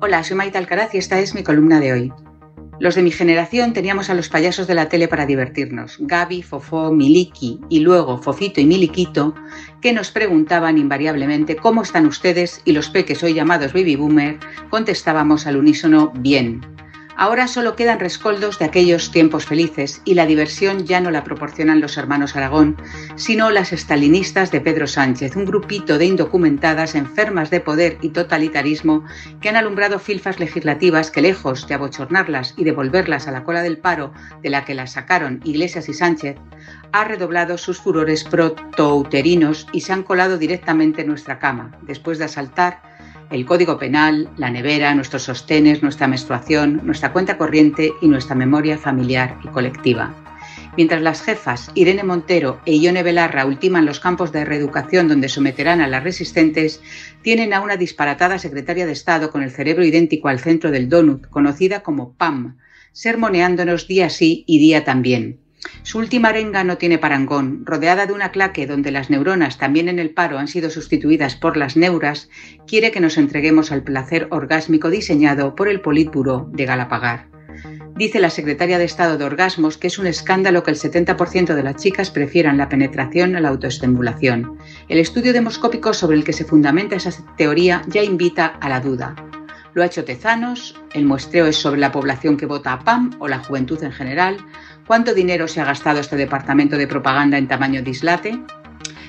Hola, 0.00 0.24
soy 0.24 0.36
Maite 0.36 0.56
Alcaraz 0.56 0.94
y 0.94 0.98
esta 0.98 1.18
es 1.20 1.34
mi 1.34 1.42
columna 1.42 1.80
de 1.80 1.92
hoy. 1.92 2.12
Los 2.78 2.94
de 2.94 3.02
mi 3.02 3.10
generación 3.10 3.74
teníamos 3.74 4.08
a 4.08 4.14
los 4.14 4.30
payasos 4.30 4.66
de 4.66 4.74
la 4.74 4.88
tele 4.88 5.08
para 5.08 5.26
divertirnos, 5.26 5.98
Gaby, 6.00 6.42
Fofó, 6.42 6.90
Miliki 6.90 7.60
y 7.68 7.80
luego 7.80 8.18
Fofito 8.18 8.60
y 8.60 8.66
Miliquito, 8.66 9.34
que 9.82 9.92
nos 9.92 10.10
preguntaban 10.10 10.78
invariablemente 10.78 11.56
cómo 11.56 11.82
están 11.82 12.06
ustedes 12.06 12.62
y 12.64 12.72
los 12.72 12.88
peques 12.88 13.22
hoy 13.22 13.34
llamados 13.34 13.74
baby 13.74 13.96
boomer 13.96 14.38
contestábamos 14.70 15.46
al 15.46 15.58
unísono 15.58 16.10
bien. 16.16 16.71
Ahora 17.16 17.46
solo 17.46 17.76
quedan 17.76 18.00
rescoldos 18.00 18.58
de 18.58 18.64
aquellos 18.64 19.10
tiempos 19.10 19.46
felices 19.46 20.00
y 20.04 20.14
la 20.14 20.26
diversión 20.26 20.84
ya 20.86 21.00
no 21.00 21.10
la 21.10 21.24
proporcionan 21.24 21.80
los 21.80 21.96
hermanos 21.96 22.36
Aragón, 22.36 22.76
sino 23.16 23.50
las 23.50 23.72
estalinistas 23.72 24.50
de 24.50 24.60
Pedro 24.60 24.86
Sánchez, 24.86 25.36
un 25.36 25.44
grupito 25.44 25.98
de 25.98 26.06
indocumentadas 26.06 26.94
enfermas 26.94 27.50
de 27.50 27.60
poder 27.60 27.98
y 28.00 28.10
totalitarismo 28.10 29.04
que 29.40 29.48
han 29.48 29.56
alumbrado 29.56 29.98
filfas 29.98 30.40
legislativas 30.40 31.10
que 31.10 31.22
lejos 31.22 31.66
de 31.68 31.74
abochornarlas 31.74 32.54
y 32.56 32.64
devolverlas 32.64 33.28
a 33.28 33.32
la 33.32 33.44
cola 33.44 33.62
del 33.62 33.78
paro 33.78 34.12
de 34.42 34.50
la 34.50 34.64
que 34.64 34.74
las 34.74 34.92
sacaron 34.92 35.40
Iglesias 35.44 35.88
y 35.88 35.94
Sánchez, 35.94 36.36
ha 36.92 37.04
redoblado 37.04 37.58
sus 37.58 37.78
furores 37.78 38.24
protouterinos 38.24 39.66
y 39.72 39.80
se 39.80 39.92
han 39.92 40.02
colado 40.02 40.38
directamente 40.38 41.02
en 41.02 41.08
nuestra 41.08 41.38
cama, 41.38 41.78
después 41.82 42.18
de 42.18 42.24
asaltar 42.24 42.91
el 43.32 43.46
Código 43.46 43.78
Penal, 43.78 44.28
la 44.36 44.50
nevera, 44.50 44.94
nuestros 44.94 45.22
sostenes, 45.22 45.82
nuestra 45.82 46.06
menstruación, 46.06 46.82
nuestra 46.84 47.12
cuenta 47.12 47.38
corriente 47.38 47.92
y 48.02 48.08
nuestra 48.08 48.34
memoria 48.34 48.76
familiar 48.76 49.38
y 49.42 49.48
colectiva. 49.48 50.14
Mientras 50.76 51.02
las 51.02 51.22
jefas 51.22 51.70
Irene 51.74 52.02
Montero 52.02 52.60
e 52.64 52.76
Ione 52.76 53.02
Belarra 53.02 53.44
ultiman 53.44 53.84
los 53.84 54.00
campos 54.00 54.32
de 54.32 54.44
reeducación 54.44 55.08
donde 55.08 55.28
someterán 55.28 55.80
a 55.80 55.88
las 55.88 56.02
resistentes, 56.02 56.80
tienen 57.22 57.52
a 57.52 57.60
una 57.60 57.76
disparatada 57.76 58.38
secretaria 58.38 58.86
de 58.86 58.92
Estado 58.92 59.30
con 59.30 59.42
el 59.42 59.50
cerebro 59.50 59.84
idéntico 59.84 60.28
al 60.28 60.40
centro 60.40 60.70
del 60.70 60.88
donut, 60.88 61.26
conocida 61.28 61.82
como 61.82 62.14
PAM, 62.14 62.58
sermoneándonos 62.92 63.88
día 63.88 64.10
sí 64.10 64.44
y 64.46 64.58
día 64.58 64.84
también. 64.84 65.40
Su 65.82 65.98
última 65.98 66.28
arenga 66.28 66.64
no 66.64 66.78
tiene 66.78 66.98
parangón. 66.98 67.62
Rodeada 67.64 68.06
de 68.06 68.12
una 68.12 68.30
claque 68.30 68.66
donde 68.66 68.90
las 68.90 69.10
neuronas 69.10 69.58
también 69.58 69.88
en 69.88 69.98
el 69.98 70.10
paro 70.10 70.38
han 70.38 70.48
sido 70.48 70.70
sustituidas 70.70 71.36
por 71.36 71.56
las 71.56 71.76
neuras, 71.76 72.28
quiere 72.66 72.90
que 72.90 73.00
nos 73.00 73.18
entreguemos 73.18 73.72
al 73.72 73.82
placer 73.82 74.28
orgásmico 74.30 74.90
diseñado 74.90 75.54
por 75.54 75.68
el 75.68 75.80
Politburo 75.80 76.48
de 76.52 76.66
Galapagar. 76.66 77.32
Dice 77.94 78.20
la 78.20 78.30
secretaria 78.30 78.78
de 78.78 78.84
Estado 78.84 79.18
de 79.18 79.24
Orgasmos 79.24 79.76
que 79.76 79.86
es 79.86 79.98
un 79.98 80.06
escándalo 80.06 80.62
que 80.62 80.70
el 80.70 80.78
70% 80.78 81.54
de 81.54 81.62
las 81.62 81.76
chicas 81.76 82.10
prefieran 82.10 82.56
la 82.56 82.68
penetración 82.68 83.36
a 83.36 83.40
la 83.40 83.50
autoestimulación. 83.50 84.58
El 84.88 84.98
estudio 84.98 85.32
demoscópico 85.32 85.92
sobre 85.92 86.16
el 86.16 86.24
que 86.24 86.32
se 86.32 86.44
fundamenta 86.44 86.96
esa 86.96 87.12
teoría 87.36 87.82
ya 87.88 88.02
invita 88.02 88.46
a 88.46 88.68
la 88.68 88.80
duda. 88.80 89.14
Lo 89.74 89.82
ha 89.82 89.86
hecho 89.86 90.04
Tezanos, 90.04 90.78
el 90.92 91.06
muestreo 91.06 91.46
es 91.46 91.56
sobre 91.56 91.80
la 91.80 91.92
población 91.92 92.36
que 92.36 92.46
vota 92.46 92.72
a 92.72 92.80
PAM 92.80 93.10
o 93.20 93.28
la 93.28 93.38
juventud 93.38 93.82
en 93.82 93.92
general, 93.92 94.36
¿Cuánto 94.86 95.14
dinero 95.14 95.46
se 95.46 95.60
ha 95.60 95.64
gastado 95.64 96.00
este 96.00 96.16
departamento 96.16 96.76
de 96.76 96.88
propaganda 96.88 97.38
en 97.38 97.46
tamaño 97.46 97.82
dislate? 97.82 98.38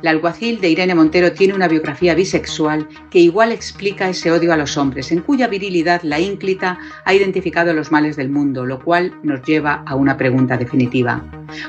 La 0.00 0.10
alguacil 0.10 0.60
de 0.60 0.68
Irene 0.68 0.94
Montero 0.94 1.32
tiene 1.32 1.54
una 1.54 1.68
biografía 1.68 2.14
bisexual 2.14 2.86
que 3.10 3.18
igual 3.18 3.50
explica 3.50 4.08
ese 4.08 4.30
odio 4.30 4.52
a 4.52 4.56
los 4.56 4.76
hombres, 4.76 5.10
en 5.10 5.22
cuya 5.22 5.48
virilidad 5.48 6.02
la 6.02 6.20
ínclita 6.20 6.78
ha 7.04 7.14
identificado 7.14 7.72
los 7.72 7.90
males 7.90 8.14
del 8.14 8.28
mundo, 8.28 8.64
lo 8.64 8.78
cual 8.78 9.18
nos 9.22 9.42
lleva 9.42 9.82
a 9.86 9.96
una 9.96 10.16
pregunta 10.16 10.56
definitiva. 10.56 11.24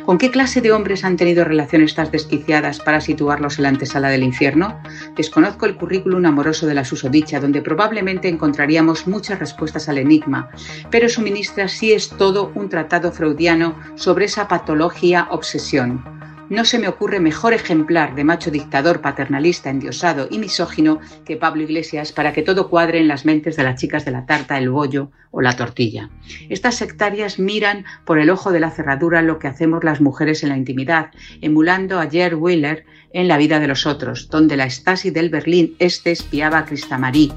¿Con 0.06 0.18
qué 0.18 0.32
clase 0.32 0.62
de 0.62 0.72
hombres 0.72 1.04
han 1.04 1.18
tenido 1.18 1.44
relaciones 1.44 1.92
estas 1.92 2.12
desquiciadas 2.12 2.80
para 2.80 3.02
situarlos 3.02 3.58
en 3.58 3.64
la 3.64 3.70
antesala 3.70 4.10
del 4.10 4.24
infierno? 4.24 4.80
Desconozco 5.16 5.66
el 5.66 5.76
currículum 5.76 6.26
amoroso 6.26 6.68
de 6.68 6.74
la 6.74 6.86
susodicha, 6.86 7.40
donde 7.40 7.62
probablemente 7.62 8.28
encontraríamos 8.28 9.08
muchas 9.08 9.40
respuestas 9.40 9.90
al 9.90 9.98
enigma, 9.98 10.50
pero 10.92 11.10
suministra 11.10 11.68
sí 11.68 11.94
es 11.94 12.10
todo 12.10 12.52
un 12.56 12.70
tratado 12.70 13.12
freudiano 13.12 13.76
sobre 13.96 14.26
esa 14.26 14.48
patología 14.48 15.28
obsesión 15.32 16.17
no 16.50 16.66
se 16.66 16.80
me 16.80 16.88
ocurre 16.88 17.20
mejor 17.20 17.54
ejemplar 17.54 18.16
de 18.16 18.24
macho 18.24 18.52
dictador 18.52 19.02
paternalista, 19.02 19.70
endiosado 19.70 20.28
y 20.30 20.40
misógino 20.40 21.00
que 21.26 21.38
Pablo 21.38 21.64
Iglesias 21.64 22.12
para 22.12 22.34
que 22.34 22.44
todo 22.44 22.70
cuadre 22.70 23.00
en 23.00 23.08
las 23.08 23.26
mentes 23.26 23.56
de 23.56 23.64
las 23.64 23.80
chicas 23.80 24.06
de 24.06 24.12
la 24.12 24.26
tarta, 24.26 24.58
el 24.58 24.70
bollo 24.70 25.12
o 25.32 25.42
la 25.42 25.56
tortilla. 25.56 26.10
Estas 26.50 26.76
sectarias 26.76 27.40
miran 27.40 27.86
por 28.06 28.20
el 28.20 28.30
ojo 28.30 28.52
de 28.52 28.60
la 28.60 28.72
cerradura 28.72 29.22
lo 29.22 29.40
que 29.40 29.48
hacemos 29.48 29.84
las 29.84 30.02
mujeres 30.02 30.44
en 30.44 30.50
la 30.50 30.58
intimidad, 30.58 31.12
emulando 31.42 32.00
a 32.00 32.10
Jer 32.10 32.36
Wheeler 32.36 32.86
en 33.14 33.28
La 33.28 33.38
vida 33.38 33.60
de 33.60 33.68
los 33.68 33.86
otros, 33.86 34.30
donde 34.30 34.58
la 34.58 34.70
Stasi 34.70 35.12
del 35.12 35.30
Berlín 35.30 35.76
este 35.80 36.12
espiaba 36.12 36.60
a 36.60 36.66
Cristamarí, 36.66 37.32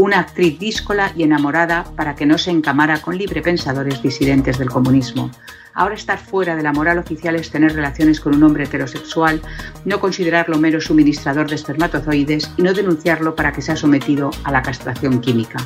una 0.00 0.20
actriz 0.20 0.58
díscola 0.58 1.12
y 1.14 1.24
enamorada 1.24 1.84
para 1.94 2.16
que 2.16 2.24
no 2.24 2.38
se 2.38 2.50
encamara 2.50 3.02
con 3.02 3.18
librepensadores 3.18 4.02
disidentes 4.02 4.56
del 4.58 4.70
comunismo. 4.70 5.30
Ahora 5.74 5.94
estar 5.94 6.18
fuera 6.18 6.56
de 6.56 6.62
la 6.62 6.72
moral 6.72 6.98
oficial 6.98 7.36
es 7.36 7.50
tener 7.50 7.74
relaciones 7.74 8.18
con 8.18 8.34
un 8.34 8.42
hombre 8.42 8.64
heterosexual, 8.64 9.42
no 9.84 10.00
considerarlo 10.00 10.58
mero 10.58 10.80
suministrador 10.80 11.50
de 11.50 11.56
espermatozoides 11.56 12.50
y 12.56 12.62
no 12.62 12.72
denunciarlo 12.72 13.36
para 13.36 13.52
que 13.52 13.60
sea 13.60 13.76
sometido 13.76 14.30
a 14.44 14.50
la 14.50 14.62
castración 14.62 15.20
química. 15.20 15.58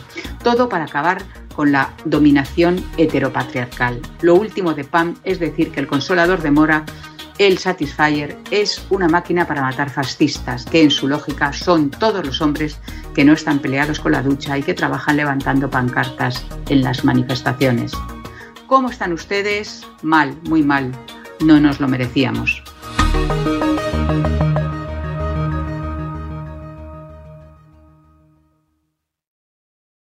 Todo 0.43 0.69
para 0.69 0.85
acabar 0.85 1.23
con 1.55 1.71
la 1.71 1.91
dominación 2.05 2.85
heteropatriarcal. 2.99 4.01
Lo 4.21 4.35
último 4.35 4.75
de 4.75 4.83
Pam 4.83 5.15
es 5.23 5.39
decir 5.39 5.71
que 5.71 5.79
el 5.79 5.87
consolador 5.87 6.43
de 6.43 6.51
Mora 6.51 6.85
el 7.39 7.59
Satisfyer 7.59 8.39
es 8.53 8.85
una 8.91 9.09
máquina 9.09 9.47
para 9.47 9.63
matar 9.63 9.91
fascistas, 9.91 10.65
que 10.67 10.83
en 10.83 10.91
su 10.91 11.09
lógica 11.09 11.53
son 11.53 11.91
todos 11.91 12.25
los 12.25 12.41
hombres 12.41 12.79
que 13.15 13.25
no 13.25 13.33
están 13.33 13.61
peleados 13.61 14.01
con 14.01 14.13
la 14.13 14.23
ducha 14.23 14.59
y 14.59 14.63
que 14.63 14.75
trabajan 14.75 15.17
levantando 15.17 15.71
pancartas 15.71 16.45
en 16.69 16.83
las 16.83 17.05
manifestaciones. 17.05 17.93
¿Cómo 18.67 18.91
están 18.91 19.13
ustedes? 19.13 19.87
Mal, 20.03 20.37
muy 20.49 20.63
mal. 20.63 20.93
No 21.41 21.61
nos 21.61 21.81
lo 21.81 21.89
merecíamos. 21.89 22.63